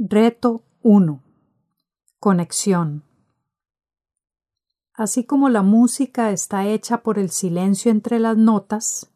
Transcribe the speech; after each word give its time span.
Reto 0.00 0.62
1. 0.82 1.24
Conexión. 2.20 3.02
Así 4.94 5.24
como 5.24 5.48
la 5.48 5.62
música 5.62 6.30
está 6.30 6.68
hecha 6.68 7.02
por 7.02 7.18
el 7.18 7.30
silencio 7.30 7.90
entre 7.90 8.20
las 8.20 8.36
notas, 8.36 9.12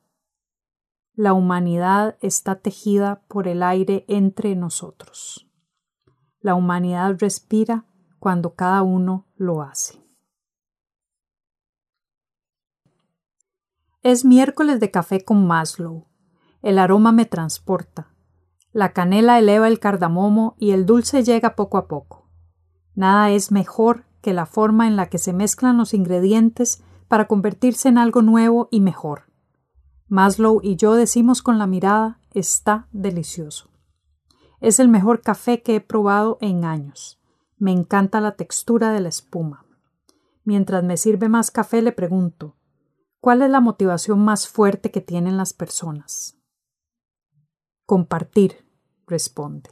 la 1.15 1.35
humanidad 1.35 2.19
está 2.21 2.57
tejida 2.57 3.23
por 3.29 3.47
el 3.47 3.63
aire 3.63 4.05
entre 4.09 4.57
nosotros. 4.57 5.49
La 6.41 6.57
humanidad 6.57 7.15
respira 7.17 7.87
cuando 8.19 8.57
cada 8.57 8.83
uno 8.83 9.29
lo 9.37 9.63
hace. 9.63 10.05
Es 14.03 14.25
miércoles 14.25 14.81
de 14.81 14.91
café 14.91 15.25
con 15.25 15.47
Maslow. 15.47 16.09
El 16.61 16.81
aroma 16.81 17.13
me 17.13 17.25
transporta. 17.25 18.12
La 18.73 18.93
canela 18.93 19.39
eleva 19.39 19.69
el 19.69 19.79
cardamomo 19.79 20.55
y 20.59 20.71
el 20.71 20.87
dulce 20.87 21.23
llega 21.23 21.55
poco 21.55 21.79
a 21.79 21.89
poco. 21.89 22.29
Nada 22.95 23.31
es 23.31 23.53
mejor 23.53 24.05
que 24.23 24.33
la 24.33 24.47
forma 24.47 24.87
en 24.87 24.97
la 24.97 25.09
que 25.09 25.19
se 25.19 25.33
mezclan 25.33 25.77
los 25.77 25.95
ingredientes 25.95 26.83
para 27.09 27.27
convertirse 27.27 27.89
en 27.89 27.99
algo 27.99 28.23
nuevo 28.23 28.69
y 28.71 28.81
mejor. 28.81 29.25
Maslow 30.09 30.61
y 30.63 30.77
yo 30.77 30.95
decimos 30.95 31.43
con 31.43 31.59
la 31.59 31.67
mirada 31.67 32.19
está 32.33 32.89
delicioso. 32.93 33.69
Es 34.61 34.79
el 34.79 34.89
mejor 34.89 35.21
café 35.21 35.63
que 35.63 35.77
he 35.77 35.81
probado 35.81 36.39
en 36.41 36.65
años. 36.65 37.21
Me 37.59 37.73
encanta 37.73 38.21
la 38.21 38.37
textura 38.37 38.93
de 38.93 39.01
la 39.01 39.09
espuma. 39.09 39.67
Mientras 40.45 40.85
me 40.85 40.97
sirve 40.97 41.29
más 41.29 41.51
café 41.51 41.83
le 41.83 41.93
pregunto 41.93 42.57
¿Cuál 43.21 43.43
es 43.43 43.51
la 43.51 43.61
motivación 43.61 44.25
más 44.25 44.49
fuerte 44.49 44.91
que 44.91 45.01
tienen 45.01 45.37
las 45.37 45.53
personas? 45.53 46.37
Compartir, 47.87 48.62
responde. 49.13 49.71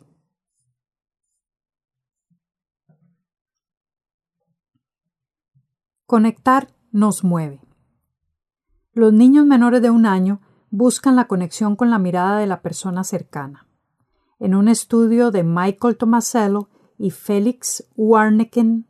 Conectar 6.07 6.69
nos 6.93 7.25
mueve. 7.25 7.61
Los 8.93 9.13
niños 9.13 9.47
menores 9.47 9.81
de 9.81 9.91
un 9.91 10.05
año 10.05 10.41
buscan 10.71 11.17
la 11.17 11.27
conexión 11.27 11.75
con 11.75 11.91
la 11.91 11.99
mirada 11.99 12.39
de 12.39 12.47
la 12.47 12.61
persona 12.61 13.03
cercana. 13.03 13.67
En 14.39 14.55
un 14.55 14.69
estudio 14.69 15.31
de 15.31 15.43
Michael 15.43 15.97
Tomasello 15.97 16.69
y 16.99 17.11
Felix 17.11 17.85
Warneken 17.97 18.87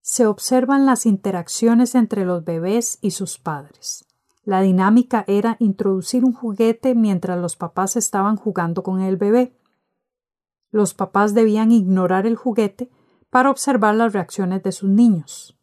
se 0.00 0.26
observan 0.26 0.86
las 0.86 1.04
interacciones 1.04 1.94
entre 1.94 2.24
los 2.24 2.44
bebés 2.44 2.98
y 3.00 3.10
sus 3.10 3.38
padres. 3.38 4.04
La 4.44 4.60
dinámica 4.60 5.24
era 5.26 5.56
introducir 5.58 6.24
un 6.24 6.34
juguete 6.34 6.94
mientras 6.94 7.40
los 7.40 7.56
papás 7.56 7.96
estaban 7.96 8.36
jugando 8.36 8.82
con 8.82 9.00
el 9.00 9.16
bebé. 9.16 9.56
Los 10.74 10.92
papás 10.92 11.34
debían 11.34 11.70
ignorar 11.70 12.26
el 12.26 12.34
juguete 12.34 12.90
para 13.30 13.48
observar 13.48 13.94
las 13.94 14.12
reacciones 14.12 14.60
de 14.64 14.72
sus 14.72 14.90
niños. 14.90 15.56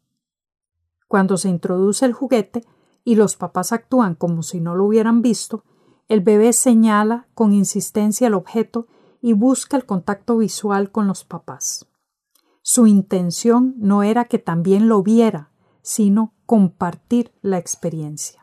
Cuando 1.09 1.35
se 1.35 1.49
introduce 1.49 2.05
el 2.05 2.13
juguete 2.13 2.63
y 3.03 3.15
los 3.15 3.35
papás 3.35 3.73
actúan 3.73 4.15
como 4.15 4.41
si 4.41 4.61
no 4.61 4.73
lo 4.73 4.85
hubieran 4.85 5.21
visto, 5.21 5.65
el 6.07 6.21
bebé 6.21 6.53
señala 6.53 7.27
con 7.33 7.51
insistencia 7.51 8.27
el 8.27 8.35
objeto 8.35 8.87
y 9.21 9.33
busca 9.33 9.75
el 9.75 9.85
contacto 9.85 10.37
visual 10.37 10.93
con 10.93 11.07
los 11.07 11.25
papás. 11.25 11.87
Su 12.61 12.87
intención 12.87 13.75
no 13.79 14.03
era 14.03 14.23
que 14.23 14.39
también 14.39 14.87
lo 14.87 15.03
viera, 15.03 15.51
sino 15.81 16.35
compartir 16.45 17.33
la 17.41 17.57
experiencia. 17.57 18.40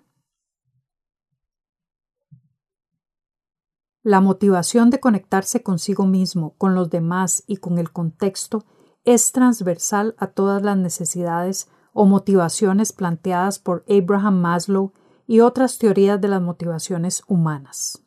La 4.09 4.23
motivación 4.23 4.89
de 4.89 5.01
conectarse 5.01 5.63
consigo 5.63 6.07
mismo, 6.07 6.55
con 6.57 6.75
los 6.75 6.89
demás 6.89 7.45
y 7.47 7.59
con 7.59 7.77
el 7.77 7.93
contexto 7.93 8.65
es 9.05 9.33
transversal 9.33 10.15
a 10.17 10.29
todas 10.29 10.63
las 10.63 10.79
necesidades 10.79 11.69
o 11.93 12.07
motivaciones 12.07 12.95
planteadas 12.95 13.59
por 13.59 13.85
Abraham 13.87 14.41
Maslow 14.41 14.95
y 15.27 15.41
otras 15.41 15.77
teorías 15.77 16.19
de 16.23 16.29
las 16.29 16.41
motivaciones 16.41 17.23
humanas. 17.29 18.03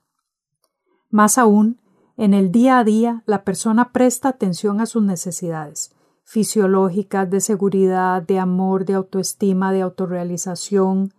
Más 1.12 1.38
aún, 1.38 1.80
en 2.18 2.34
el 2.34 2.52
día 2.52 2.80
a 2.80 2.84
día 2.84 3.22
la 3.28 3.44
persona 3.44 3.92
presta 3.92 4.30
atención 4.30 4.82
a 4.82 4.88
sus 4.88 5.04
necesidades 5.04 5.94
fisiológicas 6.24 7.30
de 7.30 7.42
seguridad, 7.42 8.24
de 8.24 8.40
amor, 8.40 8.86
de 8.86 8.96
autoestima, 8.96 9.72
de 9.72 9.84
autorrealización, 9.84 11.14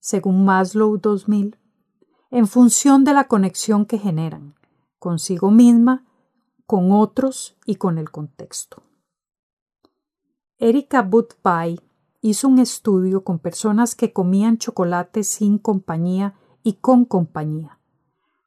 según 0.00 0.46
Maslow 0.46 0.96
2000, 0.96 1.58
en 2.34 2.48
función 2.48 3.04
de 3.04 3.14
la 3.14 3.28
conexión 3.28 3.86
que 3.86 3.96
generan 3.96 4.56
consigo 4.98 5.52
misma, 5.52 6.04
con 6.66 6.90
otros 6.90 7.56
y 7.64 7.76
con 7.76 7.96
el 7.96 8.10
contexto. 8.10 8.82
Erika 10.58 11.02
Budpai 11.02 11.78
hizo 12.22 12.48
un 12.48 12.58
estudio 12.58 13.22
con 13.22 13.38
personas 13.38 13.94
que 13.94 14.12
comían 14.12 14.58
chocolate 14.58 15.22
sin 15.22 15.58
compañía 15.58 16.34
y 16.64 16.72
con 16.72 17.04
compañía. 17.04 17.78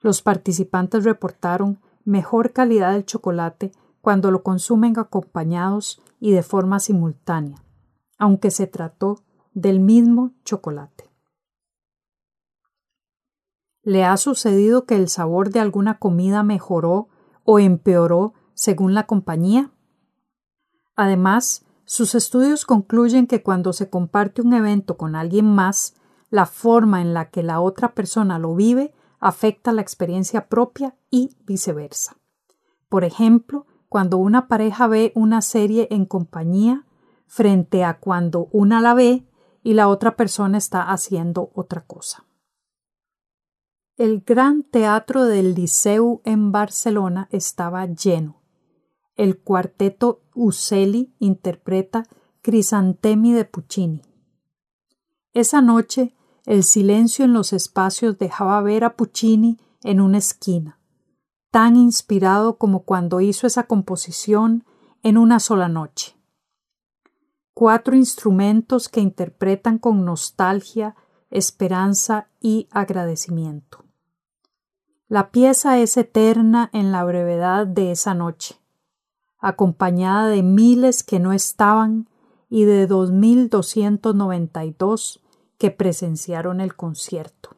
Los 0.02 0.22
participantes 0.22 1.06
reportaron 1.06 1.80
mejor 2.04 2.52
calidad 2.52 2.92
del 2.92 3.06
chocolate 3.06 3.72
cuando 4.02 4.32
lo 4.32 4.44
consumen 4.44 5.00
acompañados 5.00 6.02
y 6.20 6.32
de 6.32 6.44
forma 6.44 6.82
simultánea, 6.82 7.64
aunque 8.18 8.52
se 8.52 8.68
trató 8.68 9.24
del 9.54 9.80
mismo 9.80 10.34
chocolate. 10.44 11.08
¿Le 13.88 14.04
ha 14.04 14.18
sucedido 14.18 14.84
que 14.84 14.98
el 14.98 15.08
sabor 15.08 15.50
de 15.50 15.62
alguna 15.62 15.98
comida 15.98 16.44
mejoró 16.44 17.08
o 17.46 17.58
empeoró 17.58 18.34
según 18.54 18.94
la 18.94 19.06
compañía? 19.06 19.72
Además, 20.98 21.66
sus 21.86 22.14
estudios 22.14 22.66
concluyen 22.66 23.28
que 23.28 23.42
cuando 23.42 23.72
se 23.72 23.90
comparte 23.90 24.42
un 24.42 24.54
evento 24.54 24.98
con 24.98 25.16
alguien 25.16 25.46
más, 25.46 25.94
la 26.30 26.46
forma 26.46 27.00
en 27.00 27.14
la 27.14 27.30
que 27.30 27.44
la 27.44 27.62
otra 27.62 27.94
persona 27.94 28.40
lo 28.40 28.56
vive 28.56 28.94
afecta 29.22 29.72
la 29.72 29.84
experiencia 29.84 30.50
propia 30.50 30.98
y 31.10 31.38
viceversa. 31.46 32.18
Por 32.90 33.06
ejemplo, 33.06 33.68
cuando 33.88 34.18
una 34.18 34.50
pareja 34.50 34.88
ve 34.88 35.14
una 35.16 35.42
serie 35.42 35.88
en 35.92 36.06
compañía 36.06 36.86
frente 37.26 37.86
a 37.86 38.00
cuando 38.00 38.50
una 38.52 38.82
la 38.82 38.94
ve 38.94 39.26
y 39.64 39.76
la 39.76 39.88
otra 39.88 40.18
persona 40.18 40.58
está 40.58 40.92
haciendo 40.92 41.52
otra 41.54 41.86
cosa. 41.86 42.27
El 43.98 44.22
gran 44.22 44.62
teatro 44.62 45.26
del 45.26 45.56
Liceu 45.56 46.22
en 46.24 46.52
Barcelona 46.52 47.28
estaba 47.32 47.84
lleno. 47.88 48.44
El 49.16 49.40
cuarteto 49.40 50.22
Uccelli 50.36 51.16
interpreta 51.18 52.06
Crisantemi 52.44 53.34
de 53.34 53.46
Puccini. 53.46 54.04
Esa 55.34 55.64
noche 55.64 56.14
el 56.46 56.64
silencio 56.64 57.26
en 57.26 57.34
los 57.34 57.54
espacios 57.54 58.20
dejaba 58.20 58.62
ver 58.62 58.84
a 58.84 58.96
Puccini 58.96 59.58
en 59.82 60.00
una 60.00 60.20
esquina, 60.20 60.80
tan 61.50 61.76
inspirado 61.76 62.60
como 62.60 62.84
cuando 62.84 63.20
hizo 63.20 63.48
esa 63.48 63.64
composición 63.64 64.64
en 65.02 65.18
una 65.18 65.40
sola 65.40 65.70
noche. 65.70 66.16
Cuatro 67.56 67.96
instrumentos 67.96 68.90
que 68.90 69.02
interpretan 69.02 69.80
con 69.80 70.06
nostalgia, 70.06 70.96
esperanza 71.32 72.28
y 72.40 72.68
agradecimiento. 72.70 73.87
La 75.10 75.32
pieza 75.32 75.80
es 75.80 75.96
eterna 75.96 76.70
en 76.74 76.92
la 76.92 77.06
brevedad 77.06 77.66
de 77.66 77.92
esa 77.92 78.14
noche, 78.14 78.60
acompañada 79.40 80.28
de 80.28 80.44
miles 80.44 81.02
que 81.02 81.22
no 81.22 81.32
estaban 81.32 82.10
y 82.50 82.66
de 82.66 82.88
dos 82.88 83.12
mil 83.12 83.50
doscientos 83.50 84.16
noventa 84.16 84.66
y 84.66 84.76
dos 84.78 85.24
que 85.58 85.72
presenciaron 85.72 86.60
el 86.60 86.76
concierto. 86.76 87.56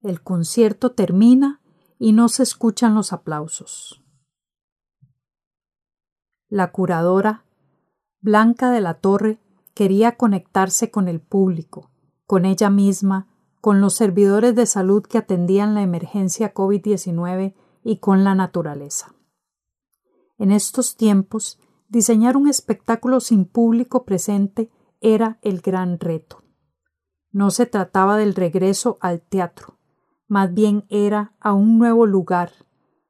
El 0.00 0.22
concierto 0.22 0.90
termina 0.90 1.60
y 2.00 2.12
no 2.12 2.28
se 2.28 2.42
escuchan 2.42 2.96
los 2.96 3.12
aplausos. 3.12 4.02
La 6.48 6.72
curadora, 6.72 7.44
Blanca 8.20 8.72
de 8.72 8.80
la 8.80 8.94
Torre, 8.94 9.38
quería 9.74 10.16
conectarse 10.16 10.90
con 10.90 11.06
el 11.06 11.20
público, 11.20 11.90
con 12.26 12.44
ella 12.44 12.70
misma 12.70 13.28
con 13.60 13.80
los 13.80 13.94
servidores 13.94 14.54
de 14.54 14.66
salud 14.66 15.02
que 15.02 15.18
atendían 15.18 15.74
la 15.74 15.82
emergencia 15.82 16.54
COVID-19 16.54 17.54
y 17.82 17.98
con 17.98 18.24
la 18.24 18.34
naturaleza. 18.34 19.14
En 20.38 20.52
estos 20.52 20.96
tiempos, 20.96 21.58
diseñar 21.88 22.36
un 22.36 22.48
espectáculo 22.48 23.20
sin 23.20 23.44
público 23.44 24.04
presente 24.04 24.70
era 25.00 25.38
el 25.42 25.60
gran 25.60 25.98
reto. 25.98 26.42
No 27.32 27.50
se 27.50 27.66
trataba 27.66 28.16
del 28.16 28.34
regreso 28.34 28.98
al 29.00 29.20
teatro, 29.20 29.78
más 30.28 30.54
bien 30.54 30.84
era 30.88 31.34
a 31.40 31.52
un 31.52 31.78
nuevo 31.78 32.06
lugar, 32.06 32.52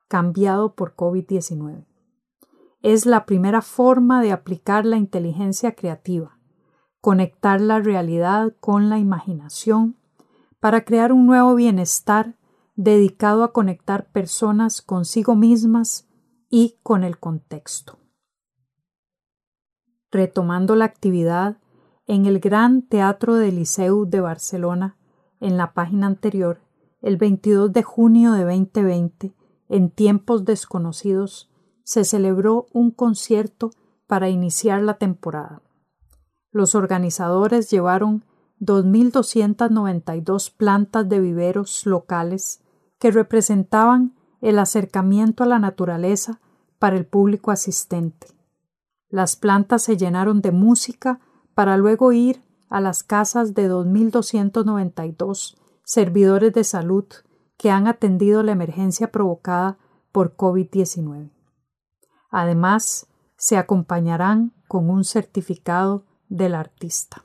cambiado 0.09 0.75
por 0.75 0.97
COVID-19. 0.97 1.87
Es 2.81 3.06
la 3.06 3.27
primera 3.27 3.61
forma 3.61 4.23
de 4.23 4.33
aplicar 4.33 4.87
la 4.87 4.97
inteligencia 4.97 5.75
creativa, 5.75 6.39
conectar 7.01 7.61
la 7.61 7.81
realidad 7.81 8.55
con 8.61 8.89
la 8.89 8.99
imaginación 8.99 9.98
para 10.60 10.84
crear 10.84 11.12
un 11.12 11.26
nuevo 11.26 11.55
bienestar 11.55 12.37
dedicado 12.76 13.44
a 13.44 13.52
conectar 13.52 14.10
personas 14.10 14.82
consigo 14.82 15.34
mismas, 15.34 16.08
y 16.50 16.78
con 16.82 17.05
el 17.05 17.19
contexto. 17.19 17.99
Retomando 20.10 20.76
la 20.76 20.87
actividad, 20.87 21.58
en 22.06 22.25
el 22.25 22.40
Gran 22.40 22.82
Teatro 22.82 23.34
del 23.34 23.56
Liceu 23.56 24.06
de 24.06 24.20
Barcelona, 24.20 24.96
en 25.40 25.58
la 25.58 25.75
página 25.75 26.06
anterior, 26.06 26.62
el 27.02 27.19
22 27.19 27.72
de 27.72 27.82
junio 27.82 28.32
de 28.32 28.44
2020, 28.44 29.34
en 29.69 29.90
tiempos 29.90 30.46
desconocidos, 30.46 31.50
se 31.84 32.05
celebró 32.05 32.66
un 32.72 32.90
concierto 32.90 33.70
para 34.06 34.31
iniciar 34.31 34.82
la 34.82 34.94
temporada. 34.94 35.62
Los 36.50 36.75
organizadores 36.75 37.70
llevaron 37.70 38.25
2.292 38.60 40.52
plantas 40.55 41.08
de 41.08 41.20
viveros 41.20 41.87
locales 41.87 42.60
que 42.99 43.10
representaban 43.10 44.14
el 44.40 44.58
acercamiento 44.58 45.44
a 45.44 45.46
la 45.46 45.58
naturaleza 45.58 46.40
para 46.78 46.96
el 46.96 47.06
público 47.06 47.50
asistente. 47.50 48.28
Las 49.08 49.37
plantas 49.37 49.82
se 49.82 49.96
llenaron 49.96 50.40
de 50.40 50.52
música 50.52 51.20
para 51.55 51.76
luego 51.76 52.12
ir 52.12 52.43
a 52.69 52.81
las 52.81 53.02
casas 53.02 53.55
de 53.55 53.70
2.292 53.70 55.56
servidores 55.84 56.52
de 56.52 56.64
salud 56.64 57.06
que 57.56 57.70
han 57.70 57.87
atendido 57.87 58.43
la 58.43 58.52
emergencia 58.52 59.10
provocada 59.10 59.78
por 60.12 60.37
COVID-19. 60.37 61.31
Además, 62.31 63.06
se 63.37 63.56
acompañarán 63.56 64.52
con 64.69 64.90
un 64.90 65.05
certificado 65.05 66.05
del 66.28 66.55
artista. 66.55 67.25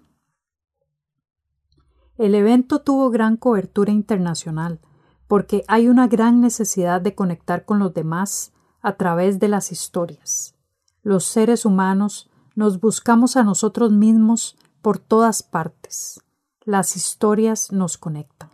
El 2.17 2.35
evento 2.35 2.79
tuvo 2.79 3.09
gran 3.09 3.37
cobertura 3.37 3.91
internacional 3.91 4.79
porque 5.27 5.63
hay 5.67 5.87
una 5.87 6.07
gran 6.07 6.41
necesidad 6.41 7.01
de 7.01 7.15
conectar 7.15 7.65
con 7.65 7.79
los 7.79 7.93
demás 7.93 8.53
a 8.81 8.97
través 8.97 9.39
de 9.39 9.47
las 9.47 9.71
historias. 9.71 10.55
Los 11.01 11.25
seres 11.25 11.65
humanos 11.65 12.29
nos 12.55 12.79
buscamos 12.79 13.35
a 13.35 13.43
nosotros 13.43 13.91
mismos 13.91 14.57
por 14.81 14.99
todas 14.99 15.41
partes. 15.41 16.21
Las 16.65 16.95
historias 16.95 17.71
nos 17.71 17.97
conectan. 17.97 18.51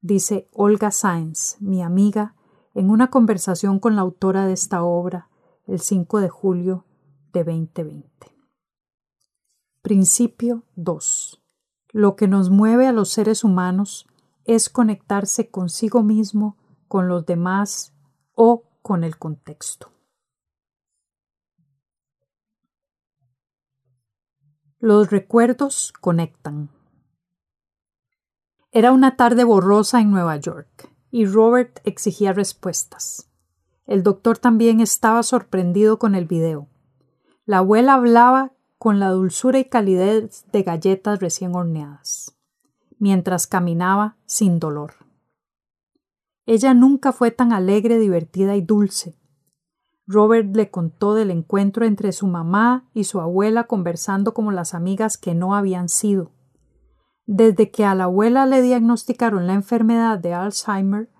Dice 0.00 0.48
Olga 0.52 0.90
Sáenz, 0.90 1.56
mi 1.60 1.82
amiga, 1.82 2.34
en 2.74 2.90
una 2.90 3.10
conversación 3.10 3.78
con 3.78 3.96
la 3.96 4.02
autora 4.02 4.46
de 4.46 4.54
esta 4.54 4.82
obra 4.82 5.28
el 5.66 5.80
5 5.80 6.20
de 6.20 6.28
julio 6.28 6.84
de 7.32 7.44
2020. 7.44 8.08
Principio 9.82 10.64
2. 10.74 11.40
Lo 11.92 12.16
que 12.16 12.28
nos 12.28 12.50
mueve 12.50 12.86
a 12.86 12.92
los 12.92 13.10
seres 13.10 13.44
humanos 13.44 14.06
es 14.44 14.68
conectarse 14.68 15.50
consigo 15.50 16.02
mismo, 16.02 16.56
con 16.88 17.08
los 17.08 17.26
demás 17.26 17.94
o 18.34 18.64
con 18.82 19.04
el 19.04 19.16
contexto. 19.16 19.92
Los 24.78 25.10
recuerdos 25.10 25.92
conectan. 26.00 26.70
Era 28.72 28.92
una 28.92 29.16
tarde 29.16 29.44
borrosa 29.44 30.00
en 30.00 30.10
Nueva 30.10 30.36
York 30.36 30.90
y 31.10 31.26
Robert 31.26 31.80
exigía 31.84 32.32
respuestas. 32.32 33.30
El 33.86 34.02
doctor 34.02 34.38
también 34.38 34.80
estaba 34.80 35.22
sorprendido 35.22 35.98
con 35.98 36.14
el 36.14 36.24
video. 36.24 36.68
La 37.44 37.58
abuela 37.58 37.94
hablaba 37.94 38.52
con 38.80 38.98
la 38.98 39.10
dulzura 39.10 39.58
y 39.58 39.66
calidez 39.66 40.46
de 40.52 40.62
galletas 40.62 41.20
recién 41.20 41.54
horneadas, 41.54 42.34
mientras 42.98 43.46
caminaba 43.46 44.16
sin 44.24 44.58
dolor. 44.58 44.94
Ella 46.46 46.72
nunca 46.72 47.12
fue 47.12 47.30
tan 47.30 47.52
alegre, 47.52 47.98
divertida 47.98 48.56
y 48.56 48.62
dulce. 48.62 49.18
Robert 50.06 50.56
le 50.56 50.70
contó 50.70 51.12
del 51.12 51.30
encuentro 51.30 51.84
entre 51.84 52.12
su 52.12 52.26
mamá 52.26 52.88
y 52.94 53.04
su 53.04 53.20
abuela 53.20 53.64
conversando 53.64 54.32
como 54.32 54.50
las 54.50 54.72
amigas 54.72 55.18
que 55.18 55.34
no 55.34 55.54
habían 55.54 55.90
sido. 55.90 56.32
Desde 57.26 57.70
que 57.70 57.84
a 57.84 57.94
la 57.94 58.04
abuela 58.04 58.46
le 58.46 58.62
diagnosticaron 58.62 59.46
la 59.46 59.52
enfermedad 59.52 60.18
de 60.18 60.32
Alzheimer, 60.32 61.10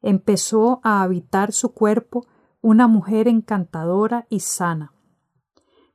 empezó 0.00 0.80
a 0.82 1.02
habitar 1.02 1.52
su 1.52 1.74
cuerpo 1.74 2.26
una 2.62 2.88
mujer 2.88 3.28
encantadora 3.28 4.26
y 4.30 4.40
sana. 4.40 4.91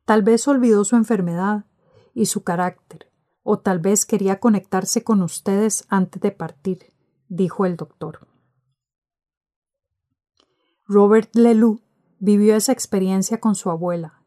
Tal 0.07 0.23
vez 0.23 0.47
olvidó 0.47 0.85
su 0.85 0.95
enfermedad 0.95 1.65
y 2.13 2.27
su 2.27 2.45
carácter, 2.45 3.11
o 3.43 3.59
tal 3.59 3.79
vez 3.79 4.05
quería 4.05 4.39
conectarse 4.39 5.03
con 5.03 5.21
ustedes 5.21 5.83
antes 5.89 6.21
de 6.21 6.31
partir, 6.31 6.93
dijo 7.27 7.65
el 7.65 7.75
doctor. 7.75 8.25
Robert 10.85 11.35
Leloup 11.35 11.81
vivió 12.19 12.55
esa 12.55 12.71
experiencia 12.71 13.41
con 13.41 13.55
su 13.55 13.69
abuela. 13.69 14.23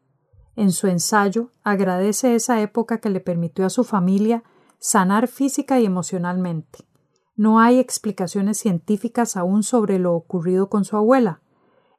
En 0.55 0.71
su 0.71 0.85
ensayo 0.85 1.49
agradece 1.63 2.35
esa 2.35 2.61
época 2.61 2.99
que 2.99 3.09
le 3.09 3.19
permitió 3.19 3.65
a 3.65 3.71
su 3.71 3.83
familia 3.83 4.43
sanar 4.77 5.27
física 5.27 5.79
y 5.79 5.87
emocionalmente. 5.87 6.87
No 7.35 7.59
hay 7.59 7.79
explicaciones 7.79 8.59
científicas 8.59 9.35
aún 9.35 9.63
sobre 9.63 9.97
lo 9.97 10.13
ocurrido 10.13 10.69
con 10.69 10.85
su 10.85 10.95
abuela. 10.95 11.41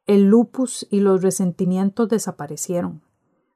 El 0.06 0.26
lupus 0.26 0.86
y 0.88 1.00
los 1.00 1.20
resentimientos 1.20 2.08
desaparecieron. 2.08 3.02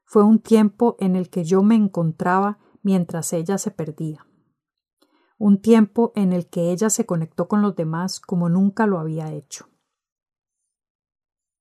Fue 0.09 0.23
un 0.23 0.39
tiempo 0.39 0.95
en 0.99 1.17
el 1.17 1.29
que 1.29 1.43
yo 1.43 1.61
me 1.63 1.75
encontraba 1.75 2.59
mientras 2.81 3.33
ella 3.33 3.57
se 3.57 3.71
perdía. 3.71 4.25
Un 5.37 5.61
tiempo 5.61 6.13
en 6.15 6.31
el 6.31 6.47
que 6.47 6.71
ella 6.71 6.89
se 6.89 7.05
conectó 7.05 7.49
con 7.49 7.61
los 7.61 7.75
demás 7.75 8.21
como 8.21 8.47
nunca 8.47 8.87
lo 8.87 8.99
había 8.99 9.33
hecho. 9.33 9.67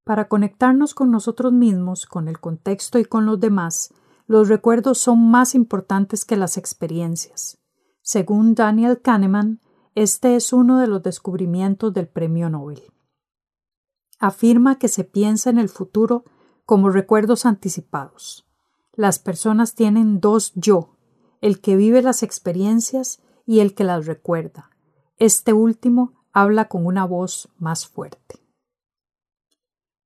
Para 0.05 0.29
conectarnos 0.29 0.95
con 0.95 1.11
nosotros 1.11 1.53
mismos, 1.53 2.07
con 2.07 2.29
el 2.29 2.39
contexto 2.39 3.01
y 3.01 3.05
con 3.05 3.27
los 3.27 3.41
demás, 3.41 3.93
los 4.29 4.49
recuerdos 4.49 4.99
son 4.99 5.29
más 5.29 5.57
importantes 5.57 6.25
que 6.25 6.37
las 6.37 6.57
experiencias. 6.57 7.59
Según 8.01 8.55
Daniel 8.55 9.03
Kahneman, 9.03 9.61
este 9.97 10.37
es 10.37 10.53
uno 10.53 10.79
de 10.79 10.87
los 10.87 11.03
descubrimientos 11.03 11.93
del 11.93 12.07
Premio 12.07 12.49
Nobel. 12.49 12.93
Afirma 14.21 14.79
que 14.79 14.87
se 14.87 15.03
piensa 15.03 15.51
en 15.51 15.59
el 15.59 15.69
futuro 15.69 16.25
como 16.67 16.91
recuerdos 16.91 17.47
anticipados. 17.47 18.45
Las 18.93 19.19
personas 19.19 19.75
tienen 19.75 20.21
dos 20.21 20.53
yo, 20.55 20.97
el 21.41 21.61
que 21.61 21.77
vive 21.77 22.03
las 22.03 22.23
experiencias 22.23 23.23
y 23.47 23.61
el 23.61 23.75
que 23.75 23.85
las 23.85 24.07
recuerda. 24.07 24.71
Este 25.19 25.53
último 25.53 26.13
habla 26.33 26.67
con 26.69 26.85
una 26.85 27.07
voz 27.07 27.49
más 27.59 27.87
fuerte. 27.87 28.41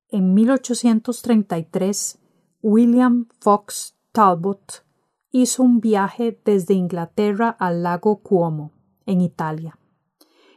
En 0.09 0.33
1833, 0.33 2.19
William 2.61 3.27
Fox 3.39 3.95
Talbot 4.11 4.85
hizo 5.31 5.63
un 5.63 5.79
viaje 5.79 6.39
desde 6.45 6.73
Inglaterra 6.73 7.49
al 7.49 7.81
lago 7.81 8.17
Cuomo, 8.17 8.71
en 9.05 9.21
Italia. 9.21 9.79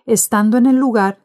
Estando 0.05 0.59
en 0.59 0.67
el 0.67 0.77
lugar, 0.77 1.24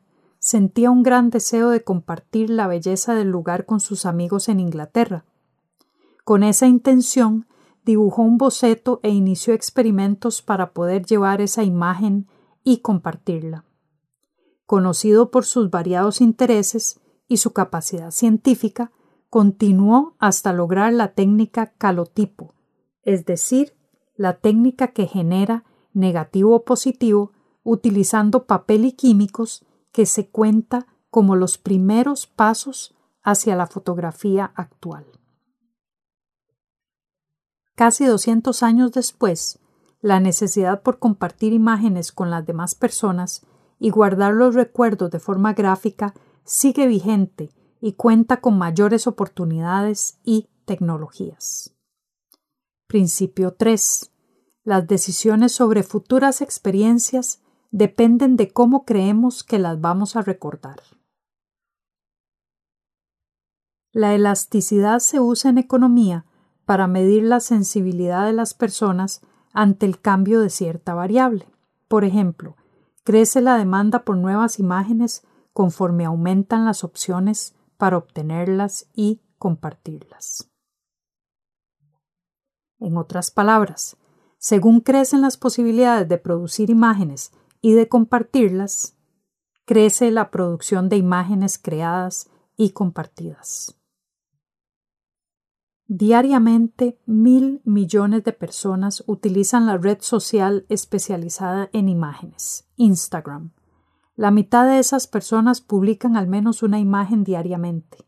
sentía 0.49 0.89
un 0.89 1.03
gran 1.03 1.29
deseo 1.29 1.69
de 1.69 1.83
compartir 1.83 2.49
la 2.49 2.65
belleza 2.65 3.13
del 3.13 3.29
lugar 3.29 3.67
con 3.67 3.79
sus 3.79 4.07
amigos 4.07 4.49
en 4.49 4.59
Inglaterra. 4.59 5.23
Con 6.23 6.41
esa 6.41 6.65
intención, 6.65 7.45
dibujó 7.85 8.23
un 8.23 8.39
boceto 8.39 8.99
e 9.03 9.11
inició 9.11 9.53
experimentos 9.53 10.41
para 10.41 10.73
poder 10.73 11.05
llevar 11.05 11.39
esa 11.39 11.61
imagen 11.61 12.27
y 12.63 12.79
compartirla. 12.79 13.63
Conocido 14.65 15.29
por 15.29 15.45
sus 15.45 15.69
variados 15.69 16.19
intereses 16.19 16.99
y 17.27 17.37
su 17.37 17.53
capacidad 17.53 18.09
científica, 18.09 18.91
continuó 19.29 20.15
hasta 20.17 20.51
lograr 20.51 20.93
la 20.93 21.13
técnica 21.13 21.73
calotipo, 21.77 22.55
es 23.03 23.23
decir, 23.23 23.75
la 24.15 24.37
técnica 24.37 24.87
que 24.87 25.05
genera 25.05 25.63
negativo 25.93 26.55
o 26.55 26.63
positivo 26.63 27.33
utilizando 27.61 28.47
papel 28.47 28.85
y 28.85 28.93
químicos 28.93 29.63
que 29.91 30.05
se 30.05 30.29
cuenta 30.29 30.87
como 31.09 31.35
los 31.35 31.57
primeros 31.57 32.27
pasos 32.27 32.95
hacia 33.23 33.55
la 33.55 33.67
fotografía 33.67 34.51
actual. 34.55 35.05
Casi 37.75 38.05
200 38.05 38.61
años 38.63 38.91
después, 38.91 39.59
la 40.01 40.19
necesidad 40.19 40.81
por 40.81 40.99
compartir 40.99 41.53
imágenes 41.53 42.11
con 42.11 42.29
las 42.29 42.45
demás 42.45 42.75
personas 42.75 43.45
y 43.79 43.89
guardar 43.89 44.33
los 44.33 44.55
recuerdos 44.55 45.11
de 45.11 45.19
forma 45.19 45.53
gráfica 45.53 46.13
sigue 46.43 46.87
vigente 46.87 47.51
y 47.81 47.93
cuenta 47.93 48.41
con 48.41 48.57
mayores 48.57 49.07
oportunidades 49.07 50.19
y 50.23 50.49
tecnologías. 50.65 51.75
Principio 52.87 53.53
3. 53.53 54.11
Las 54.63 54.87
decisiones 54.87 55.53
sobre 55.53 55.83
futuras 55.83 56.41
experiencias 56.41 57.41
dependen 57.71 58.35
de 58.35 58.51
cómo 58.51 58.85
creemos 58.85 59.43
que 59.43 59.59
las 59.59 59.79
vamos 59.79 60.15
a 60.15 60.21
recordar. 60.21 60.81
La 63.91 64.13
elasticidad 64.13 64.99
se 64.99 65.19
usa 65.19 65.49
en 65.49 65.57
economía 65.57 66.25
para 66.65 66.87
medir 66.87 67.23
la 67.23 67.39
sensibilidad 67.39 68.25
de 68.25 68.33
las 68.33 68.53
personas 68.53 69.21
ante 69.53 69.85
el 69.85 69.99
cambio 69.99 70.41
de 70.41 70.49
cierta 70.49 70.93
variable. 70.93 71.47
Por 71.87 72.03
ejemplo, 72.03 72.55
crece 73.03 73.41
la 73.41 73.57
demanda 73.57 74.05
por 74.05 74.17
nuevas 74.17 74.59
imágenes 74.59 75.23
conforme 75.53 76.05
aumentan 76.05 76.65
las 76.65 76.83
opciones 76.83 77.55
para 77.77 77.97
obtenerlas 77.97 78.87
y 78.93 79.21
compartirlas. 79.39 80.51
En 82.79 82.97
otras 82.97 83.31
palabras, 83.31 83.97
según 84.37 84.79
crecen 84.81 85.21
las 85.21 85.37
posibilidades 85.37 86.07
de 86.07 86.17
producir 86.17 86.69
imágenes 86.69 87.31
y 87.61 87.73
de 87.73 87.87
compartirlas, 87.87 88.95
crece 89.65 90.11
la 90.11 90.31
producción 90.31 90.89
de 90.89 90.97
imágenes 90.97 91.57
creadas 91.57 92.29
y 92.57 92.71
compartidas. 92.71 93.75
Diariamente, 95.87 96.99
mil 97.05 97.61
millones 97.65 98.23
de 98.23 98.31
personas 98.31 99.03
utilizan 99.07 99.65
la 99.65 99.77
red 99.77 99.97
social 100.01 100.65
especializada 100.69 101.69
en 101.73 101.89
imágenes, 101.89 102.67
Instagram. 102.75 103.53
La 104.15 104.29
mitad 104.29 104.67
de 104.67 104.77
esas 104.77 105.07
personas 105.07 105.61
publican 105.61 106.15
al 106.15 106.27
menos 106.27 106.61
una 106.61 106.79
imagen 106.79 107.23
diariamente, 107.23 108.05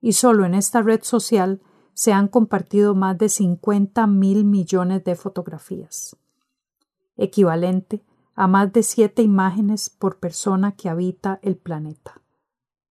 y 0.00 0.12
solo 0.12 0.46
en 0.46 0.54
esta 0.54 0.80
red 0.80 1.02
social 1.02 1.60
se 1.92 2.12
han 2.12 2.28
compartido 2.28 2.94
más 2.94 3.18
de 3.18 3.28
50 3.28 4.06
mil 4.06 4.44
millones 4.44 5.04
de 5.04 5.14
fotografías, 5.14 6.16
equivalente 7.16 8.02
a 8.38 8.46
más 8.46 8.72
de 8.72 8.84
siete 8.84 9.22
imágenes 9.22 9.90
por 9.90 10.20
persona 10.20 10.76
que 10.76 10.88
habita 10.88 11.40
el 11.42 11.56
planeta. 11.56 12.22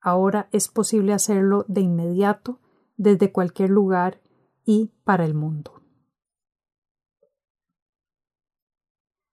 Ahora 0.01 0.49
es 0.51 0.67
posible 0.67 1.13
hacerlo 1.13 1.63
de 1.69 1.79
inmediato 1.79 2.59
desde 2.97 3.31
cualquier 3.31 3.69
lugar 3.69 4.19
y 4.65 4.91
para 5.05 5.23
el 5.23 5.33
mundo. 5.33 5.81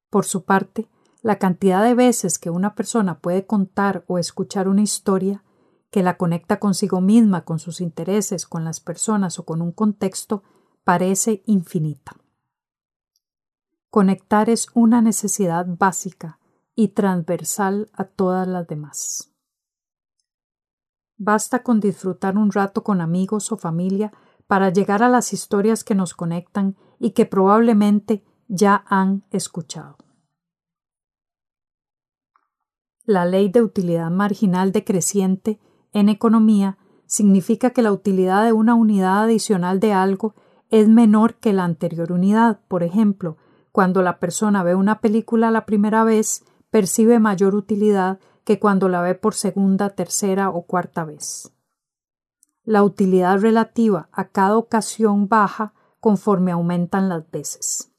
Por 0.09 0.25
su 0.25 0.44
parte, 0.44 0.88
la 1.21 1.40
cantidad 1.40 1.83
de 1.83 1.94
veces 1.94 2.38
que 2.38 2.49
una 2.49 2.76
persona 2.76 3.18
puede 3.18 3.44
contar 3.44 4.04
o 4.06 4.16
escuchar 4.21 4.68
una 4.68 4.83
historia 4.83 5.42
que 5.90 6.04
la 6.04 6.16
conecta 6.16 6.61
consigo 6.61 7.00
misma, 7.00 7.44
con 7.44 7.59
sus 7.59 7.80
intereses, 7.80 8.47
con 8.47 8.62
las 8.62 8.78
personas 8.78 9.40
o 9.40 9.44
con 9.44 9.61
un 9.61 9.73
contexto, 9.73 10.44
parece 10.85 11.42
infinita. 11.47 12.14
Conectar 13.94 14.50
es 14.50 14.66
una 14.74 15.00
necesidad 15.00 15.66
básica 15.68 16.40
y 16.74 16.88
transversal 16.88 17.92
a 17.92 18.02
todas 18.02 18.48
las 18.48 18.66
demás. 18.66 19.32
Basta 21.16 21.62
con 21.62 21.78
disfrutar 21.78 22.36
un 22.36 22.50
rato 22.50 22.82
con 22.82 23.00
amigos 23.00 23.52
o 23.52 23.56
familia 23.56 24.12
para 24.48 24.70
llegar 24.70 25.04
a 25.04 25.08
las 25.08 25.32
historias 25.32 25.84
que 25.84 25.94
nos 25.94 26.12
conectan 26.12 26.74
y 26.98 27.12
que 27.12 27.24
probablemente 27.24 28.24
ya 28.48 28.84
han 28.88 29.22
escuchado. 29.30 29.96
La 33.04 33.26
ley 33.26 33.48
de 33.48 33.62
utilidad 33.62 34.10
marginal 34.10 34.72
decreciente 34.72 35.60
en 35.92 36.08
economía 36.08 36.78
significa 37.06 37.70
que 37.70 37.82
la 37.82 37.92
utilidad 37.92 38.44
de 38.44 38.50
una 38.50 38.74
unidad 38.74 39.22
adicional 39.22 39.78
de 39.78 39.92
algo 39.92 40.34
es 40.68 40.88
menor 40.88 41.36
que 41.36 41.52
la 41.52 41.62
anterior 41.62 42.10
unidad. 42.10 42.58
Por 42.66 42.82
ejemplo, 42.82 43.36
cuando 43.74 44.02
la 44.02 44.20
persona 44.20 44.62
ve 44.62 44.76
una 44.76 45.00
película 45.00 45.50
la 45.50 45.66
primera 45.66 46.04
vez, 46.04 46.44
percibe 46.70 47.18
mayor 47.18 47.56
utilidad 47.56 48.20
que 48.44 48.60
cuando 48.60 48.88
la 48.88 49.02
ve 49.02 49.16
por 49.16 49.34
segunda, 49.34 49.90
tercera 49.90 50.48
o 50.48 50.62
cuarta 50.62 51.04
vez. 51.04 51.52
La 52.62 52.84
utilidad 52.84 53.40
relativa 53.40 54.08
a 54.12 54.28
cada 54.28 54.58
ocasión 54.58 55.28
baja 55.28 55.74
conforme 55.98 56.52
aumentan 56.52 57.08
las 57.08 57.28
veces. 57.32 57.90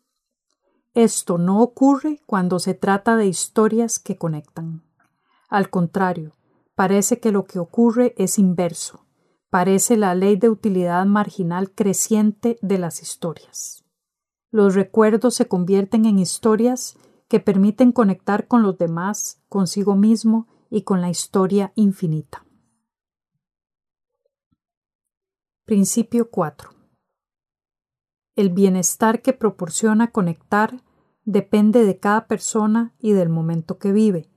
Esto 0.94 1.38
no 1.38 1.62
ocurre 1.62 2.22
cuando 2.26 2.60
se 2.60 2.74
trata 2.74 3.18
de 3.18 3.28
historias 3.28 4.00
que 4.00 4.16
conectan. 4.16 4.82
Al 5.50 5.70
contrario, 5.70 6.38
parece 6.74 7.20
que 7.20 7.34
lo 7.34 7.44
que 7.44 7.60
ocurre 7.60 8.16
es 8.18 8.40
inverso. 8.40 9.06
Parece 9.50 9.98
la 9.98 10.16
ley 10.16 10.38
de 10.38 10.48
utilidad 10.48 11.06
marginal 11.06 11.70
creciente 11.72 12.58
de 12.62 12.78
las 12.78 13.02
historias. 13.02 13.85
Los 14.56 14.74
recuerdos 14.74 15.36
se 15.36 15.50
convierten 15.50 16.06
en 16.06 16.18
historias 16.18 16.98
que 17.28 17.42
permiten 17.42 17.92
conectar 17.92 18.48
con 18.48 18.64
los 18.64 18.78
demás, 18.78 19.44
consigo 19.50 19.98
mismo 19.98 20.48
y 20.70 20.84
con 20.84 21.02
la 21.02 21.10
historia 21.10 21.74
infinita. 21.76 22.46
Principio 25.66 26.32
4. 26.32 26.70
El 28.38 28.50
bienestar 28.50 29.22
que 29.22 29.34
proporciona 29.34 30.12
conectar 30.12 30.82
depende 31.26 31.84
de 31.84 32.00
cada 32.00 32.26
persona 32.26 32.96
y 32.98 33.12
del 33.12 33.28
momento 33.28 33.78
que 33.78 33.92
vive. 33.92 34.30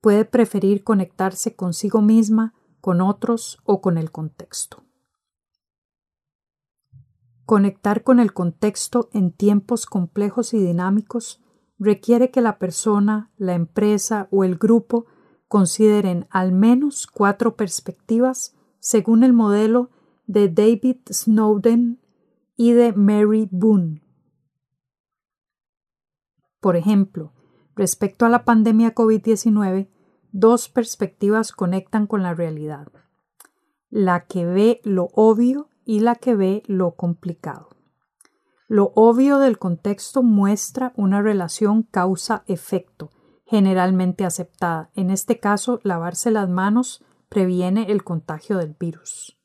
Puede 0.00 0.24
preferir 0.24 0.82
conectarse 0.82 1.54
consigo 1.54 2.00
misma, 2.00 2.54
con 2.80 3.02
otros 3.02 3.58
o 3.64 3.82
con 3.82 3.98
el 3.98 4.10
contexto. 4.12 4.87
Conectar 7.48 8.02
con 8.02 8.20
el 8.20 8.34
contexto 8.34 9.08
en 9.14 9.32
tiempos 9.32 9.86
complejos 9.86 10.52
y 10.52 10.58
dinámicos 10.58 11.40
requiere 11.78 12.30
que 12.30 12.42
la 12.42 12.58
persona, 12.58 13.30
la 13.38 13.54
empresa 13.54 14.28
o 14.30 14.44
el 14.44 14.58
grupo 14.58 15.06
consideren 15.48 16.26
al 16.28 16.52
menos 16.52 17.06
cuatro 17.06 17.56
perspectivas 17.56 18.54
según 18.80 19.24
el 19.24 19.32
modelo 19.32 19.88
de 20.26 20.50
David 20.50 20.98
Snowden 21.10 22.02
y 22.54 22.72
de 22.72 22.92
Mary 22.92 23.48
Boone. 23.50 24.02
Por 26.60 26.76
ejemplo, 26.76 27.32
respecto 27.74 28.26
a 28.26 28.28
la 28.28 28.44
pandemia 28.44 28.94
COVID-19, 28.94 29.88
dos 30.32 30.68
perspectivas 30.68 31.52
conectan 31.52 32.06
con 32.06 32.22
la 32.22 32.34
realidad. 32.34 32.88
La 33.88 34.26
que 34.26 34.44
ve 34.44 34.82
lo 34.84 35.08
obvio 35.14 35.70
y 35.88 36.00
la 36.00 36.16
que 36.16 36.34
ve 36.34 36.62
lo 36.66 36.96
complicado. 36.96 37.70
Lo 38.66 38.92
obvio 38.94 39.38
del 39.38 39.58
contexto 39.58 40.22
muestra 40.22 40.92
una 40.96 41.22
relación 41.22 41.82
causa-efecto, 41.82 43.08
generalmente 43.46 44.26
aceptada. 44.26 44.90
En 44.94 45.08
este 45.08 45.40
caso, 45.40 45.80
lavarse 45.84 46.30
las 46.30 46.46
manos 46.46 47.02
previene 47.30 47.90
el 47.90 48.04
contagio 48.04 48.58
del 48.58 48.76
virus. 48.78 49.38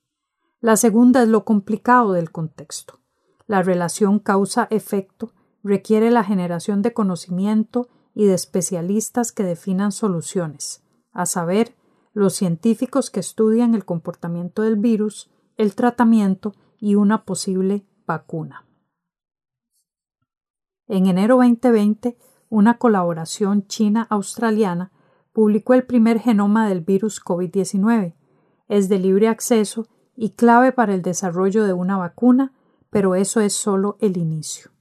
La 0.59 0.75
segunda 0.75 1.23
es 1.23 1.29
lo 1.29 1.45
complicado 1.45 2.12
del 2.12 2.29
contexto. 2.29 3.00
La 3.47 3.63
relación 3.63 4.19
causa-efecto 4.19 5.31
requiere 5.63 6.12
la 6.12 6.25
generación 6.25 6.81
de 6.81 6.91
conocimiento 6.91 7.88
y 8.13 8.25
de 8.25 8.33
especialistas 8.33 9.31
que 9.31 9.43
definan 9.43 9.93
soluciones, 9.93 10.83
a 11.13 11.25
saber, 11.25 11.73
los 12.12 12.33
científicos 12.33 13.09
que 13.09 13.21
estudian 13.21 13.75
el 13.75 13.85
comportamiento 13.85 14.62
del 14.62 14.75
virus 14.75 15.29
el 15.57 15.75
tratamiento 15.75 16.53
y 16.79 16.95
una 16.95 17.24
posible 17.25 17.86
vacuna. 18.05 18.65
En 20.88 21.07
enero 21.07 21.38
2020, 21.38 22.17
una 22.50 22.77
colaboración 22.77 23.65
china-australiana 23.67 24.91
publicó 25.31 25.74
el 25.74 25.86
primer 25.86 26.19
genoma 26.19 26.67
del 26.67 26.81
virus 26.81 27.24
COVID-19. 27.24 28.13
Es 28.67 28.89
de 28.89 29.00
libre 29.00 29.27
acceso 29.27 29.88
y 30.15 30.31
clave 30.31 30.72
para 30.72 30.93
el 30.93 31.01
desarrollo 31.01 31.63
de 31.65 31.74
una 31.74 31.98
vacuna, 31.98 32.53
pero 32.89 33.15
eso 33.15 33.41
es 33.41 33.53
solo 33.53 33.98
el 34.00 34.17
inicio. 34.17 34.72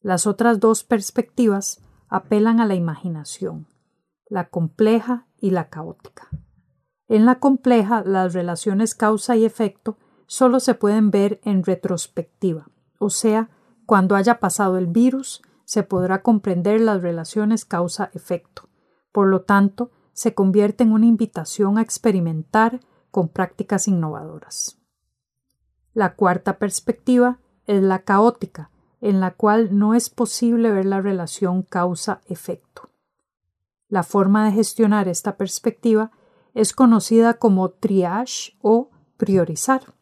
Las 0.00 0.26
otras 0.26 0.60
dos 0.60 0.84
perspectivas 0.84 1.82
apelan 2.08 2.60
a 2.60 2.66
la 2.66 2.74
imaginación, 2.74 3.66
la 4.28 4.48
compleja 4.48 5.26
y 5.40 5.50
la 5.50 5.68
caótica. 5.68 6.28
En 7.12 7.26
la 7.26 7.40
compleja, 7.40 8.02
las 8.06 8.32
relaciones 8.32 8.94
causa 8.94 9.36
y 9.36 9.44
efecto 9.44 9.98
solo 10.26 10.60
se 10.60 10.72
pueden 10.72 11.10
ver 11.10 11.42
en 11.44 11.62
retrospectiva, 11.62 12.70
o 12.98 13.10
sea, 13.10 13.50
cuando 13.84 14.16
haya 14.16 14.40
pasado 14.40 14.78
el 14.78 14.86
virus, 14.86 15.42
se 15.66 15.82
podrá 15.82 16.22
comprender 16.22 16.80
las 16.80 17.02
relaciones 17.02 17.66
causa-efecto. 17.66 18.70
Por 19.12 19.28
lo 19.28 19.42
tanto, 19.42 19.90
se 20.14 20.32
convierte 20.32 20.84
en 20.84 20.92
una 20.92 21.04
invitación 21.04 21.76
a 21.76 21.82
experimentar 21.82 22.80
con 23.10 23.28
prácticas 23.28 23.88
innovadoras. 23.88 24.78
La 25.92 26.14
cuarta 26.14 26.56
perspectiva 26.56 27.40
es 27.66 27.82
la 27.82 27.98
caótica, 27.98 28.70
en 29.02 29.20
la 29.20 29.32
cual 29.32 29.78
no 29.78 29.92
es 29.92 30.08
posible 30.08 30.70
ver 30.70 30.86
la 30.86 31.02
relación 31.02 31.60
causa-efecto. 31.60 32.88
La 33.90 34.02
forma 34.02 34.46
de 34.46 34.52
gestionar 34.52 35.08
esta 35.08 35.36
perspectiva 35.36 36.10
es 36.54 36.72
conocida 36.72 37.34
como 37.34 37.70
triage 37.70 38.56
o 38.60 38.90
priorizar, 39.16 39.94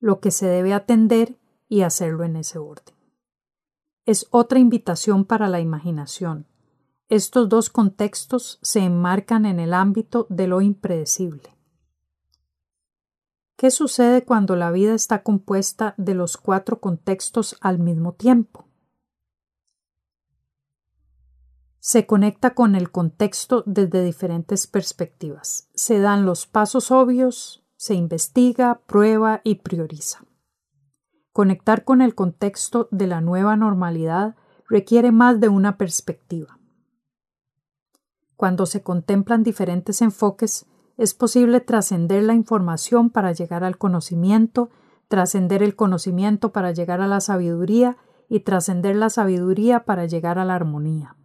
lo 0.00 0.20
que 0.20 0.30
se 0.30 0.46
debe 0.46 0.74
atender 0.74 1.38
y 1.68 1.82
hacerlo 1.82 2.24
en 2.24 2.36
ese 2.36 2.58
orden. 2.58 2.94
Es 4.04 4.26
otra 4.30 4.58
invitación 4.58 5.24
para 5.24 5.48
la 5.48 5.60
imaginación. 5.60 6.46
Estos 7.08 7.48
dos 7.48 7.70
contextos 7.70 8.58
se 8.62 8.80
enmarcan 8.80 9.46
en 9.46 9.60
el 9.60 9.74
ámbito 9.74 10.26
de 10.28 10.48
lo 10.48 10.60
impredecible. 10.60 11.54
¿Qué 13.56 13.70
sucede 13.70 14.24
cuando 14.24 14.56
la 14.56 14.72
vida 14.72 14.94
está 14.94 15.22
compuesta 15.22 15.94
de 15.96 16.14
los 16.14 16.36
cuatro 16.36 16.80
contextos 16.80 17.56
al 17.60 17.78
mismo 17.78 18.14
tiempo? 18.14 18.61
Se 21.84 22.06
conecta 22.06 22.54
con 22.54 22.76
el 22.76 22.92
contexto 22.92 23.64
desde 23.66 24.04
diferentes 24.04 24.68
perspectivas. 24.68 25.68
Se 25.74 25.98
dan 25.98 26.24
los 26.24 26.46
pasos 26.46 26.92
obvios, 26.92 27.64
se 27.76 27.94
investiga, 27.94 28.82
prueba 28.86 29.40
y 29.42 29.56
prioriza. 29.56 30.24
Conectar 31.32 31.82
con 31.82 32.00
el 32.00 32.14
contexto 32.14 32.86
de 32.92 33.08
la 33.08 33.20
nueva 33.20 33.56
normalidad 33.56 34.36
requiere 34.68 35.10
más 35.10 35.40
de 35.40 35.48
una 35.48 35.76
perspectiva. 35.76 36.56
Cuando 38.36 38.66
se 38.66 38.84
contemplan 38.84 39.42
diferentes 39.42 40.02
enfoques, 40.02 40.66
es 40.98 41.14
posible 41.14 41.58
trascender 41.58 42.22
la 42.22 42.34
información 42.34 43.10
para 43.10 43.32
llegar 43.32 43.64
al 43.64 43.76
conocimiento, 43.76 44.70
trascender 45.08 45.64
el 45.64 45.74
conocimiento 45.74 46.52
para 46.52 46.70
llegar 46.70 47.00
a 47.00 47.08
la 47.08 47.20
sabiduría 47.20 47.96
y 48.28 48.40
trascender 48.40 48.94
la 48.94 49.10
sabiduría 49.10 49.84
para 49.84 50.06
llegar 50.06 50.38
a 50.38 50.44
la 50.44 50.54
armonía. 50.54 51.16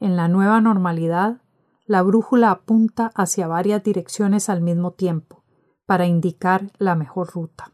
En 0.00 0.16
la 0.16 0.28
nueva 0.28 0.60
normalidad, 0.60 1.42
la 1.86 2.02
brújula 2.02 2.50
apunta 2.50 3.10
hacia 3.14 3.48
varias 3.48 3.82
direcciones 3.82 4.48
al 4.48 4.60
mismo 4.60 4.92
tiempo 4.92 5.44
para 5.86 6.06
indicar 6.06 6.70
la 6.78 6.94
mejor 6.94 7.32
ruta. 7.32 7.72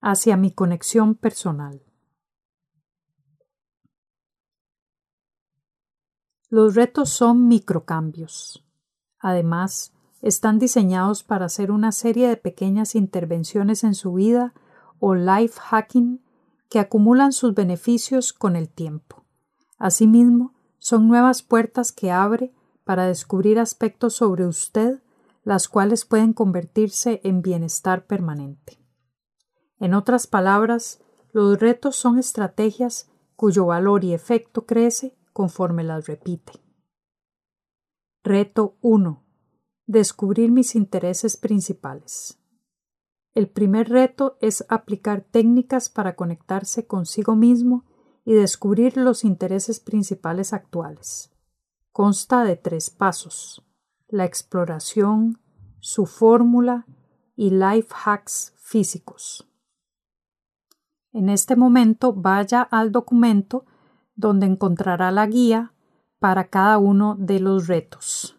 Hacia 0.00 0.36
mi 0.36 0.50
conexión 0.50 1.14
personal. 1.14 1.84
Los 6.48 6.74
retos 6.74 7.10
son 7.10 7.46
microcambios. 7.46 8.66
Además, 9.20 9.94
están 10.22 10.58
diseñados 10.58 11.22
para 11.22 11.46
hacer 11.46 11.70
una 11.70 11.92
serie 11.92 12.28
de 12.28 12.36
pequeñas 12.36 12.94
intervenciones 12.94 13.84
en 13.84 13.94
su 13.94 14.14
vida 14.14 14.54
o 14.98 15.14
life 15.14 15.60
hacking 15.60 16.20
que 16.72 16.78
acumulan 16.78 17.34
sus 17.34 17.52
beneficios 17.52 18.32
con 18.32 18.56
el 18.56 18.70
tiempo. 18.70 19.26
Asimismo, 19.76 20.54
son 20.78 21.06
nuevas 21.06 21.42
puertas 21.42 21.92
que 21.92 22.10
abre 22.10 22.54
para 22.84 23.06
descubrir 23.06 23.58
aspectos 23.58 24.14
sobre 24.14 24.46
usted, 24.46 25.02
las 25.44 25.68
cuales 25.68 26.06
pueden 26.06 26.32
convertirse 26.32 27.20
en 27.24 27.42
bienestar 27.42 28.06
permanente. 28.06 28.78
En 29.80 29.92
otras 29.92 30.26
palabras, 30.26 31.02
los 31.34 31.60
retos 31.60 31.96
son 31.96 32.18
estrategias 32.18 33.10
cuyo 33.36 33.66
valor 33.66 34.02
y 34.02 34.14
efecto 34.14 34.64
crece 34.64 35.14
conforme 35.34 35.84
las 35.84 36.06
repite. 36.06 36.52
Reto 38.24 38.78
1. 38.80 39.22
Descubrir 39.84 40.50
mis 40.50 40.74
intereses 40.74 41.36
principales. 41.36 42.41
El 43.34 43.48
primer 43.48 43.88
reto 43.88 44.36
es 44.40 44.64
aplicar 44.68 45.22
técnicas 45.22 45.88
para 45.88 46.16
conectarse 46.16 46.86
consigo 46.86 47.34
mismo 47.34 47.84
y 48.24 48.34
descubrir 48.34 48.96
los 48.96 49.24
intereses 49.24 49.80
principales 49.80 50.52
actuales. 50.52 51.32
Consta 51.92 52.44
de 52.44 52.56
tres 52.56 52.90
pasos, 52.90 53.64
la 54.08 54.24
exploración, 54.26 55.40
su 55.80 56.06
fórmula 56.06 56.86
y 57.34 57.50
life 57.50 57.94
hacks 58.04 58.54
físicos. 58.58 59.48
En 61.12 61.28
este 61.28 61.56
momento 61.56 62.12
vaya 62.12 62.62
al 62.62 62.92
documento 62.92 63.64
donde 64.14 64.46
encontrará 64.46 65.10
la 65.10 65.26
guía 65.26 65.72
para 66.18 66.48
cada 66.48 66.78
uno 66.78 67.16
de 67.18 67.40
los 67.40 67.66
retos. 67.66 68.38